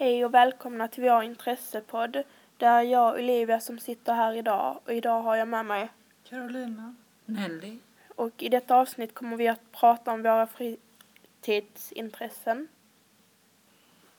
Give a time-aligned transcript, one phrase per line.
[0.00, 2.22] Hej och välkomna till vår intressepodd.
[2.56, 5.88] Det är jag och Olivia som sitter här idag och idag har jag med mig
[6.24, 6.94] Carolina.
[7.24, 7.78] Nelly.
[8.16, 12.68] och i detta avsnitt kommer vi att prata om våra fritidsintressen.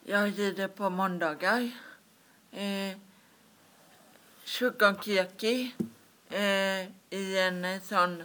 [0.03, 1.71] Jag rider på måndagar.
[2.51, 2.97] Eh,
[4.45, 5.75] Shugonkeki
[6.29, 8.23] eh, i en eh, sån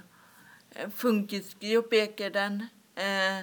[0.70, 2.60] eh, funkisgrupp heter den.
[2.94, 3.40] Eh,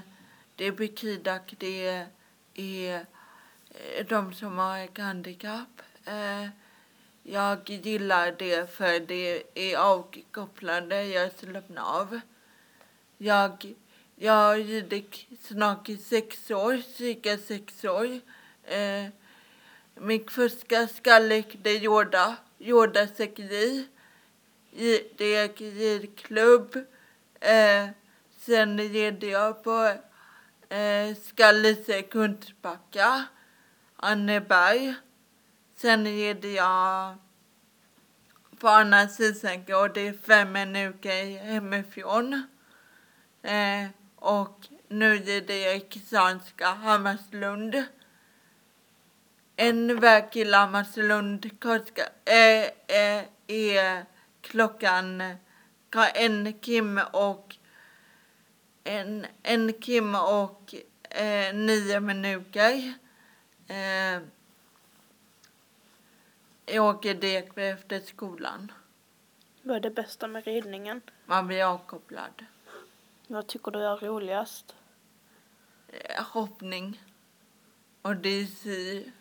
[0.55, 2.07] det är Bekidak, det
[2.53, 3.05] är,
[3.73, 5.81] Eh, de som har ett handikapp.
[6.05, 6.47] Eh,
[7.23, 12.19] jag gillar det för det är avkopplande, jag slappnar av.
[13.17, 13.73] Jag,
[14.15, 18.19] jag har ridit snart i sex år, cirka sex år.
[18.63, 19.05] Eh,
[19.95, 23.07] min första skallek det är Jorda Yoda
[25.17, 26.75] Det är ridklubb.
[27.39, 27.89] Eh,
[28.37, 29.93] sen red jag på
[30.69, 33.25] eh, Skallese Kungsbacka,
[34.03, 34.95] Anneberg.
[35.75, 37.15] Sen red jag
[38.59, 42.43] på andra sidan går det fem minuter hemifrån.
[43.43, 47.83] Eh, och nu rider jag i Kristianska, Hammarslund.
[49.55, 54.05] En väg till Hammarslund kostar, eh, eh, är
[54.41, 55.23] klockan
[56.13, 57.55] en timme och
[58.83, 60.75] en, en timme och
[61.09, 63.00] eh, nio minuter.
[63.67, 64.21] Eh,
[66.65, 68.71] jag åker direkt efter skolan.
[69.61, 71.01] Vad är det bästa med ridningen?
[71.25, 72.45] Man blir avkopplad.
[73.27, 74.75] Vad tycker du är roligast?
[75.87, 77.01] Eh, hoppning
[78.01, 79.11] och dressyr.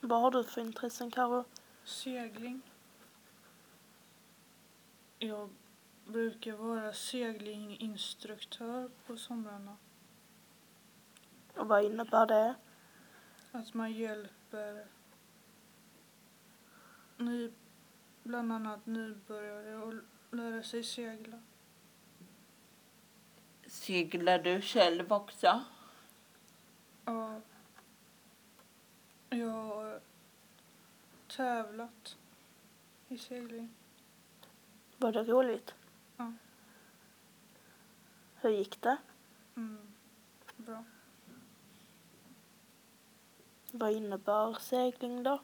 [0.00, 1.44] Vad har du för intressen Karo?
[1.84, 2.62] Segling.
[5.18, 5.50] Jag
[6.04, 9.76] brukar vara seglinginstruktör på somrarna.
[11.60, 12.54] Och vad innebär det?
[13.52, 14.86] Att man hjälper
[17.16, 17.50] ny,
[18.22, 19.94] bland annat nybörjare att
[20.30, 21.42] lära sig segla.
[23.66, 25.64] Seglar du själv också?
[27.04, 27.40] Ja.
[29.30, 30.00] Jag har
[31.28, 32.16] tävlat
[33.08, 33.74] i segling.
[34.96, 35.74] Var det roligt?
[36.16, 36.32] Ja.
[38.34, 38.96] Hur gick det?
[39.56, 39.92] Mm.
[40.56, 40.84] Bra.
[43.72, 45.40] Vad innebär segling då?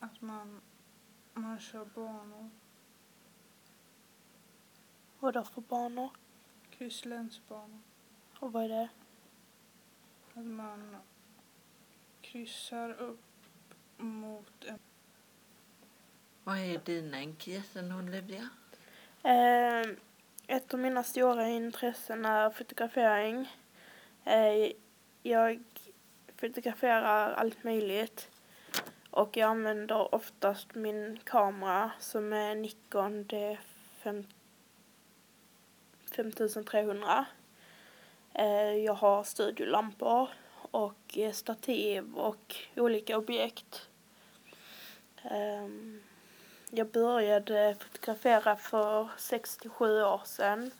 [0.00, 0.60] Att man,
[1.34, 2.50] man kör banor.
[5.20, 6.10] Vad då för banor?
[6.70, 7.80] Krysslänsbanor.
[8.38, 8.88] Och vad är det?
[10.34, 10.96] Att man
[12.20, 13.20] kryssar upp
[13.96, 14.78] mot en...
[16.44, 18.48] Vad är dina intressen, Olivia?
[19.22, 19.96] Eh,
[20.46, 23.48] ett av mina stora intressen är fotografering.
[24.24, 24.72] Eh,
[25.22, 25.62] jag
[26.40, 28.30] fotograferar allt möjligt
[29.10, 34.24] och jag använder oftast min kamera som är Nikon D5
[36.10, 37.26] 5300.
[38.34, 40.28] Eh, jag har studiolampor
[40.70, 43.88] och eh, stativ och olika objekt.
[45.22, 46.02] Ehm,
[46.70, 50.70] jag började fotografera för 67 år sedan.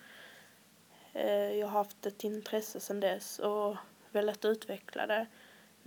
[1.13, 3.77] Eh, jag har haft ett intresse sedan dess och
[4.11, 5.27] velat utveckla det.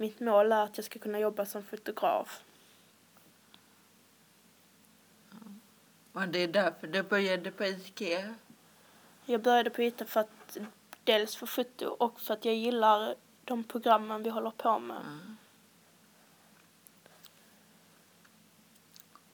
[0.01, 2.43] Mitt mål är att jag ska kunna jobba som fotograf.
[6.11, 8.35] Och det är därför du började på IKEA?
[9.25, 10.57] Jag började på ITA för att
[11.03, 15.01] dels för foto och för att jag gillar de programmen vi håller på med.
[15.01, 15.37] Mm.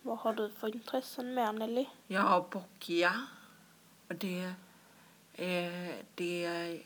[0.01, 1.85] Vad har du för intressen mer Nelly?
[2.07, 3.27] Jag har Boccia.
[4.07, 4.53] Och det,
[5.33, 6.81] eh, det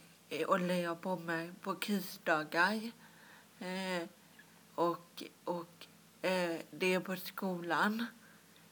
[0.48, 2.92] håller jag på med på krisdagar.
[3.62, 4.08] Eh,
[4.76, 5.88] och och
[6.22, 8.06] eh, det är på skolan.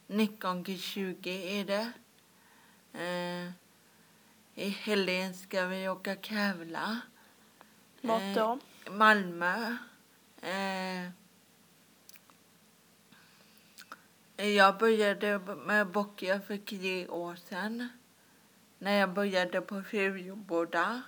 [0.08, 1.92] 19 till 20 är det.
[2.94, 3.52] Eh,
[4.66, 7.02] I helgen ska vi åka tävla.
[8.02, 8.60] Vart då?
[8.92, 9.78] Malmö.
[10.42, 11.10] Eh,
[14.36, 17.90] jag började med Boccia för tre år sedan.
[18.78, 21.02] När jag började på Furuboda.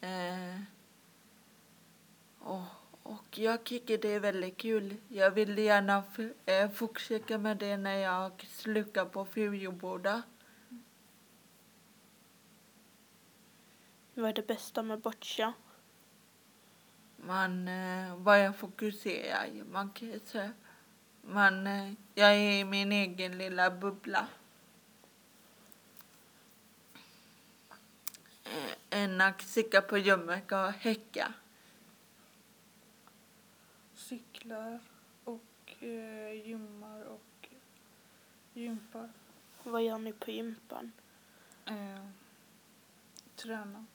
[0.00, 0.60] Eh,
[2.38, 2.62] och,
[3.06, 4.96] och jag tycker det är väldigt kul.
[5.08, 6.02] Jag vill gärna
[6.46, 10.22] eh, fortsätta med det när jag slutar på Furuboda.
[14.14, 15.52] Vad är det bästa med boccia?
[17.16, 19.64] Man eh, bara fokuserar.
[19.72, 19.90] Man
[20.24, 20.52] säga.
[21.22, 24.26] Man, eh, jag är i min egen lilla bubbla.
[28.44, 31.32] Eh, än att sitta på rummet och häcka.
[34.08, 34.80] Cyklar
[35.24, 37.48] och eh, gymmar och
[38.52, 39.10] gympar.
[39.62, 40.92] Vad gör ni på gympan?
[41.64, 42.06] Eh,
[43.36, 43.86] träna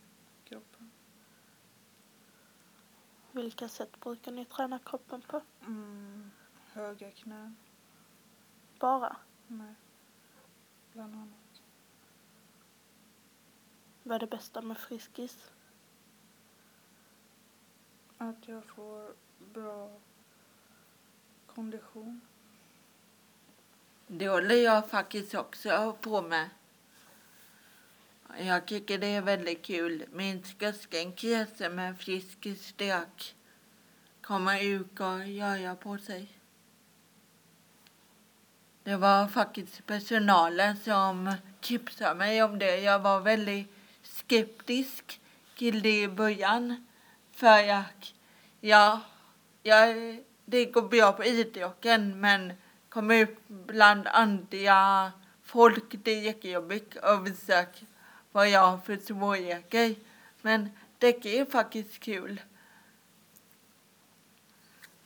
[0.44, 0.92] kroppen.
[3.32, 5.42] Vilka sätt brukar ni träna kroppen på?
[5.62, 6.32] Mm,
[6.72, 7.56] höga knän.
[8.80, 9.18] Bara?
[9.48, 9.76] Nej.
[10.94, 11.62] Bland annat.
[14.04, 15.52] Vad är det bästa med Friskis?
[18.22, 19.14] Att jag får
[19.54, 19.90] bra
[21.56, 22.22] kondition.
[24.08, 26.50] Det håller jag faktiskt också på med.
[28.38, 30.06] Jag tycker det är väldigt kul.
[30.12, 33.36] Min största med frisk stök
[34.22, 36.38] kommer ut och röra på sig.
[38.84, 42.80] Det var faktiskt personalen som tipsade mig om det.
[42.80, 43.68] Jag var väldigt
[44.04, 45.22] skeptisk
[45.58, 46.86] till det i början.
[47.42, 47.84] För jag,
[49.62, 49.96] jag,
[50.46, 52.54] det går bra på idrotten men
[52.90, 55.12] komma ut bland andra
[55.44, 57.66] folk det är jättejobbigt och visa
[58.32, 59.96] vad jag har för svårigheter.
[60.42, 62.42] Men det är faktiskt kul.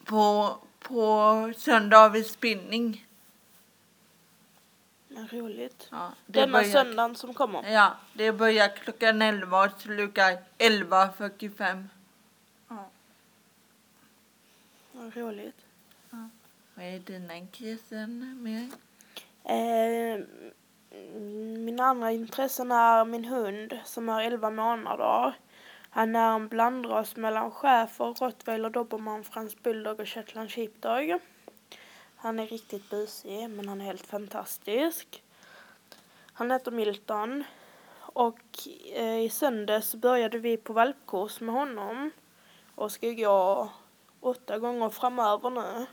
[0.05, 3.07] På, på söndag har vi spinning.
[5.07, 5.87] Men roligt.
[5.91, 7.71] Ja, det Denna börjar- söndagen som kommer.
[7.71, 11.87] Ja, det börjar klockan 11 och slutar 11.45.
[12.67, 12.85] Ja.
[14.91, 15.65] Vad roligt.
[16.75, 18.69] Vad är dina intressen mer?
[19.43, 20.25] Eh,
[21.57, 25.33] mina andra intressen är min hund som är 11 månader.
[25.89, 31.19] Han är en blandras mellan schäfer, rottweiler, dobermann, fransk bulldog och shetland sheepdog.
[32.15, 35.23] Han är riktigt busig men han är helt fantastisk.
[36.33, 37.43] Han heter Milton
[37.97, 38.41] och
[38.93, 42.11] eh, i söndags började vi på valpkurs med honom
[42.75, 43.69] och ska gå
[44.19, 45.85] åtta gånger framöver nu.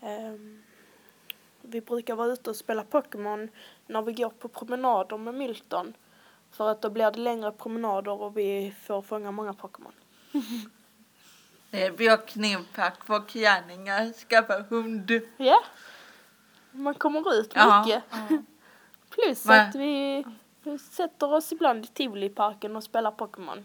[0.00, 0.62] Ehm,
[1.60, 3.48] vi brukar vara ute och spela Pokémon
[3.86, 5.94] när vi går på promenader med Milton.
[6.50, 9.92] För att då blir det längre promenader och vi får fånga många Pokémon.
[11.70, 15.10] Det är bra kneppack för klänningar, skaffa hund.
[15.36, 15.64] Ja,
[16.70, 17.84] man kommer ut Ja.
[17.86, 18.02] mycket.
[19.10, 20.24] Plus Men- att vi
[20.62, 23.64] vi sätter oss ibland i Tivoliparken och spelar Pokémon.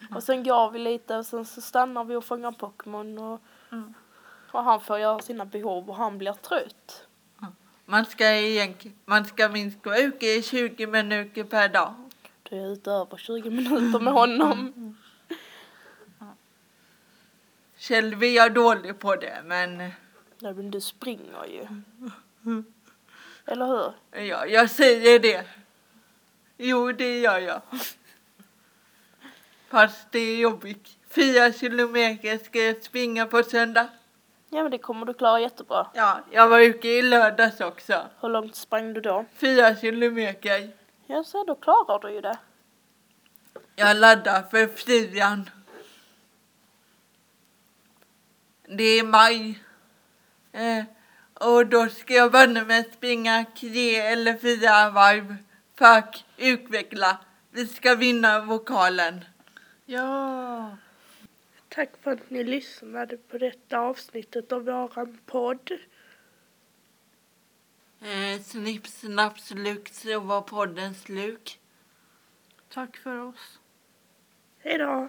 [0.14, 3.40] Och sen går vi lite och sen så stannar vi och fångar Pokémon och,
[3.72, 3.94] Mm.
[4.52, 7.06] och han får göra sina behov och han blir trött.
[7.84, 11.94] Man ska, egentligen, man ska minst gå ut i 20 minuter per dag.
[12.42, 14.96] Då är ute över 20 minuter med honom.
[17.78, 19.76] Själv är jag dålig på det, men
[20.38, 21.66] Nej men du springer ju.
[23.46, 23.92] Eller hur?
[24.24, 25.44] ja, jag säger det.
[26.56, 27.60] Jo, det gör jag.
[29.70, 30.88] Fast det är jobbigt.
[31.10, 33.88] Fyra kilometer ska jag springa på söndag.
[34.48, 35.86] Ja men det kommer du klara jättebra.
[35.94, 38.06] Ja, jag var ute i lördags också.
[38.20, 39.24] Hur långt sprang du då?
[39.34, 40.70] Fyra kilometer.
[41.06, 42.38] Ja så då klarar du ju det.
[43.76, 45.50] Jag laddar för fyran.
[48.68, 49.62] Det är maj.
[50.52, 50.84] Eh,
[51.34, 52.32] och då ska jag
[52.66, 55.36] med att springa tre eller fyra varv
[55.78, 57.18] för att utveckla.
[57.50, 59.24] Vi ska vinna vokalen.
[59.90, 60.76] Ja.
[61.68, 65.70] Tack för att ni lyssnade på detta avsnittet av våran podd.
[68.00, 71.58] Eh, snipp, snapp, sluk så var podden slut.
[72.68, 73.58] Tack för oss.
[74.58, 75.08] Hejdå!